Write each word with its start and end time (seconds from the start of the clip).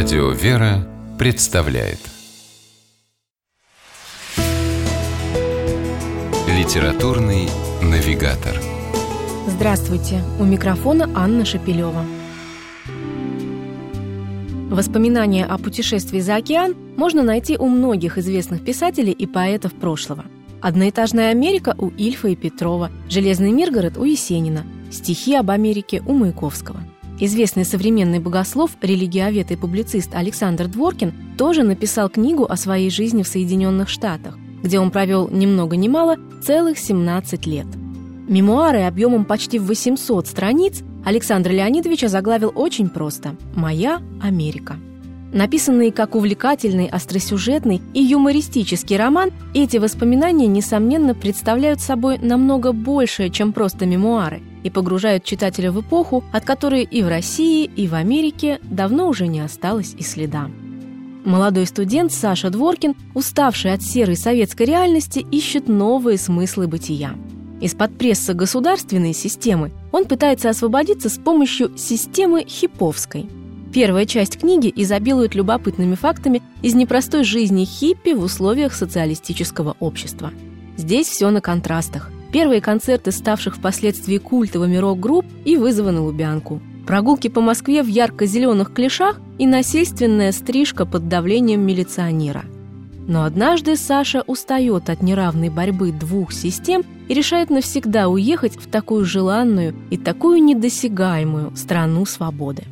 Радио 0.00 0.30
«Вера» 0.30 0.86
представляет 1.18 1.98
Литературный 6.46 7.48
навигатор 7.82 8.54
Здравствуйте! 9.48 10.22
У 10.38 10.44
микрофона 10.44 11.10
Анна 11.16 11.44
Шапилева. 11.44 12.04
Воспоминания 14.70 15.44
о 15.44 15.58
путешествии 15.58 16.20
за 16.20 16.36
океан 16.36 16.76
можно 16.96 17.24
найти 17.24 17.58
у 17.58 17.66
многих 17.66 18.18
известных 18.18 18.64
писателей 18.64 19.10
и 19.10 19.26
поэтов 19.26 19.74
прошлого. 19.74 20.26
«Одноэтажная 20.62 21.30
Америка» 21.30 21.74
у 21.76 21.88
Ильфа 21.88 22.28
и 22.28 22.36
Петрова, 22.36 22.92
«Железный 23.08 23.50
Миргород» 23.50 23.96
у 23.96 24.04
Есенина, 24.04 24.64
стихи 24.92 25.34
об 25.34 25.50
Америке 25.50 26.04
у 26.06 26.12
Маяковского– 26.12 26.78
Известный 27.20 27.64
современный 27.64 28.20
богослов, 28.20 28.70
религиовед 28.80 29.50
и 29.50 29.56
публицист 29.56 30.14
Александр 30.14 30.68
Дворкин 30.68 31.12
тоже 31.36 31.64
написал 31.64 32.08
книгу 32.08 32.46
о 32.48 32.56
своей 32.56 32.90
жизни 32.90 33.24
в 33.24 33.28
Соединенных 33.28 33.88
Штатах, 33.88 34.38
где 34.62 34.78
он 34.78 34.92
провел 34.92 35.28
ни 35.28 35.46
много 35.46 35.76
ни 35.76 35.88
мало 35.88 36.16
целых 36.42 36.78
17 36.78 37.46
лет. 37.46 37.66
Мемуары 38.28 38.82
объемом 38.82 39.24
почти 39.24 39.58
в 39.58 39.64
800 39.64 40.28
страниц 40.28 40.82
Александр 41.04 41.50
Леонидович 41.50 42.04
озаглавил 42.04 42.52
очень 42.54 42.88
просто 42.88 43.34
«Моя 43.54 44.00
Америка». 44.22 44.76
Написанные 45.32 45.92
как 45.92 46.14
увлекательный, 46.14 46.86
остросюжетный 46.86 47.82
и 47.94 48.02
юмористический 48.02 48.96
роман, 48.96 49.30
эти 49.54 49.76
воспоминания, 49.76 50.46
несомненно, 50.46 51.14
представляют 51.14 51.80
собой 51.80 52.18
намного 52.18 52.72
большее, 52.72 53.28
чем 53.28 53.52
просто 53.52 53.84
мемуары, 53.86 54.40
и 54.68 54.70
погружают 54.70 55.24
читателя 55.24 55.72
в 55.72 55.80
эпоху, 55.80 56.22
от 56.32 56.44
которой 56.44 56.84
и 56.84 57.02
в 57.02 57.08
России, 57.08 57.64
и 57.64 57.88
в 57.88 57.94
Америке 57.94 58.60
давно 58.62 59.08
уже 59.08 59.26
не 59.26 59.40
осталось 59.40 59.94
и 59.98 60.02
следа. 60.02 60.48
Молодой 61.24 61.66
студент 61.66 62.12
Саша 62.12 62.48
Дворкин, 62.50 62.94
уставший 63.14 63.72
от 63.72 63.82
серой 63.82 64.16
советской 64.16 64.64
реальности, 64.64 65.26
ищет 65.30 65.68
новые 65.68 66.16
смыслы 66.16 66.68
бытия. 66.68 67.14
Из-под 67.60 67.98
пресса 67.98 68.34
государственной 68.34 69.12
системы 69.12 69.72
он 69.90 70.04
пытается 70.04 70.48
освободиться 70.48 71.08
с 71.08 71.18
помощью 71.18 71.76
системы 71.76 72.44
хиповской– 72.46 73.26
Первая 73.72 74.06
часть 74.06 74.38
книги 74.38 74.72
изобилует 74.74 75.34
любопытными 75.34 75.94
фактами 75.94 76.42
из 76.62 76.74
непростой 76.74 77.22
жизни 77.22 77.64
хиппи 77.64 78.14
в 78.14 78.22
условиях 78.22 78.72
социалистического 78.72 79.76
общества. 79.78 80.32
Здесь 80.76 81.06
все 81.08 81.30
на 81.30 81.40
контрастах. 81.40 82.10
Первые 82.32 82.60
концерты 82.60 83.10
ставших 83.10 83.56
впоследствии 83.56 84.18
культовыми 84.18 84.76
рок-групп 84.76 85.24
и 85.44 85.56
вызовы 85.56 85.92
на 85.92 86.02
Лубянку. 86.02 86.60
Прогулки 86.86 87.28
по 87.28 87.40
Москве 87.40 87.82
в 87.82 87.86
ярко-зеленых 87.86 88.72
клешах 88.72 89.20
и 89.38 89.46
насильственная 89.46 90.32
стрижка 90.32 90.84
под 90.84 91.08
давлением 91.08 91.60
милиционера. 91.60 92.44
Но 93.06 93.24
однажды 93.24 93.76
Саша 93.76 94.22
устает 94.26 94.90
от 94.90 95.02
неравной 95.02 95.48
борьбы 95.48 95.92
двух 95.92 96.32
систем 96.32 96.82
и 97.08 97.14
решает 97.14 97.48
навсегда 97.48 98.08
уехать 98.08 98.56
в 98.56 98.68
такую 98.68 99.06
желанную 99.06 99.74
и 99.88 99.96
такую 99.96 100.42
недосягаемую 100.42 101.56
страну 101.56 102.04
свободы. 102.04 102.64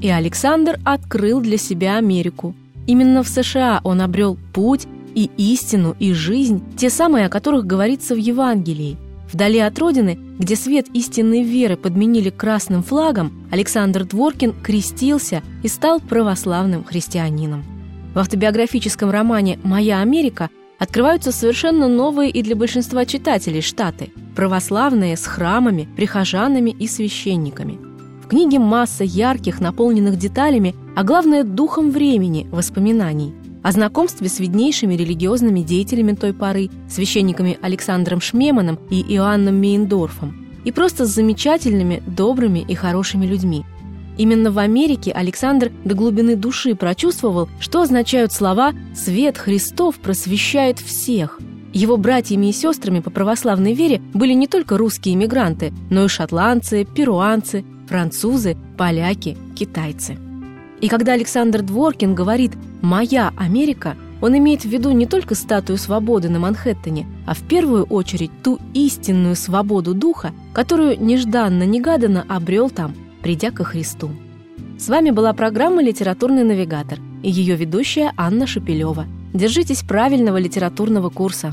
И 0.00 0.08
Александр 0.08 0.78
открыл 0.84 1.40
для 1.40 1.58
себя 1.58 1.96
Америку. 1.96 2.54
Именно 2.86 3.24
в 3.24 3.28
США 3.28 3.80
он 3.82 4.00
обрел 4.00 4.38
путь 4.52 4.86
и 5.24 5.30
истину, 5.36 5.94
и 5.98 6.12
жизнь, 6.12 6.62
те 6.76 6.90
самые, 6.90 7.26
о 7.26 7.28
которых 7.28 7.66
говорится 7.66 8.14
в 8.14 8.18
Евангелии. 8.18 8.96
Вдали 9.32 9.58
от 9.58 9.78
родины, 9.78 10.18
где 10.38 10.56
свет 10.56 10.86
истинной 10.92 11.42
веры 11.42 11.76
подменили 11.76 12.30
красным 12.30 12.82
флагом, 12.82 13.46
Александр 13.50 14.04
Дворкин 14.04 14.54
крестился 14.62 15.42
и 15.62 15.68
стал 15.68 16.00
православным 16.00 16.84
христианином. 16.84 17.64
В 18.14 18.18
автобиографическом 18.18 19.10
романе 19.10 19.58
«Моя 19.62 20.00
Америка» 20.00 20.50
открываются 20.78 21.30
совершенно 21.30 21.86
новые 21.86 22.30
и 22.30 22.42
для 22.42 22.56
большинства 22.56 23.04
читателей 23.04 23.60
штаты– 23.60 24.10
православные 24.34 25.16
с 25.16 25.26
храмами, 25.26 25.86
прихожанами 25.96 26.70
и 26.70 26.88
священниками– 26.88 27.78
книге 28.30 28.60
масса 28.60 29.02
ярких, 29.02 29.60
наполненных 29.60 30.16
деталями, 30.16 30.76
а 30.94 31.02
главное– 31.02 31.42
духом 31.44 31.90
времени, 31.90 32.46
воспоминаний. 32.52 33.34
О 33.62 33.72
знакомстве 33.72 34.28
с 34.28 34.40
виднейшими 34.40 34.94
религиозными 34.94 35.60
деятелями 35.60 36.14
той 36.14 36.32
поры, 36.32 36.70
священниками 36.88 37.58
Александром 37.60 38.20
Шмеманом 38.20 38.78
и 38.90 39.02
Иоанном 39.14 39.56
Мейндорфом, 39.56 40.46
и 40.64 40.72
просто 40.72 41.06
с 41.06 41.10
замечательными, 41.10 42.02
добрыми 42.06 42.60
и 42.60 42.74
хорошими 42.74 43.26
людьми. 43.26 43.64
Именно 44.16 44.50
в 44.50 44.58
Америке 44.58 45.12
Александр 45.12 45.72
до 45.84 45.94
глубины 45.94 46.36
души 46.36 46.74
прочувствовал, 46.74 47.48
что 47.58 47.82
означают 47.82 48.32
слова 48.32 48.72
«Свет 48.94 49.38
Христов 49.38 49.96
просвещает 49.96 50.78
всех», 50.78 51.38
его 51.72 51.96
братьями 51.96 52.46
и 52.46 52.52
сестрами 52.52 53.00
по 53.00 53.10
православной 53.10 53.74
вере 53.74 54.00
были 54.12 54.32
не 54.32 54.48
только 54.48 54.76
русские 54.76 55.14
иммигранты, 55.14 55.72
но 55.88 56.04
и 56.04 56.08
шотландцы, 56.08 56.84
перуанцы, 56.84 57.64
французы, 57.88 58.56
поляки, 58.76 59.36
китайцы. 59.56 60.18
И 60.80 60.88
когда 60.88 61.12
Александр 61.12 61.62
Дворкин 61.62 62.14
говорит 62.14 62.52
«Моя 62.80 63.32
Америка», 63.36 63.96
он 64.22 64.36
имеет 64.36 64.62
в 64.62 64.68
виду 64.68 64.90
не 64.90 65.06
только 65.06 65.34
статую 65.34 65.78
свободы 65.78 66.28
на 66.28 66.38
Манхэттене, 66.38 67.06
а 67.26 67.34
в 67.34 67.42
первую 67.42 67.84
очередь 67.84 68.30
ту 68.42 68.58
истинную 68.74 69.36
свободу 69.36 69.94
духа, 69.94 70.32
которую 70.52 71.02
нежданно-негаданно 71.02 72.24
обрел 72.28 72.70
там, 72.70 72.94
придя 73.22 73.50
ко 73.50 73.64
Христу. 73.64 74.10
С 74.78 74.88
вами 74.88 75.10
была 75.10 75.32
программа 75.32 75.82
«Литературный 75.82 76.44
навигатор» 76.44 76.98
и 77.22 77.30
ее 77.30 77.56
ведущая 77.56 78.12
Анна 78.16 78.46
Шапилева. 78.46 79.06
Держитесь 79.34 79.82
правильного 79.82 80.38
литературного 80.38 81.10
курса. 81.10 81.52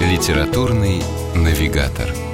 Литературный 0.00 1.02
навигатор. 1.34 2.33